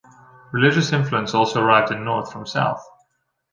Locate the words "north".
2.03-2.31